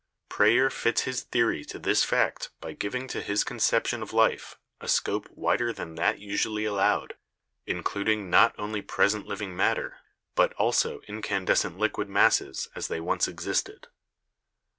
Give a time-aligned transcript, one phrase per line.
[0.29, 4.87] Preyer fits his theory to this fact by giving to his conception of life a
[4.87, 7.13] scope wider than that usually allowed,
[7.67, 9.97] including not only present living matter
[10.33, 13.89] but also incandescent liquid masses as they once existed.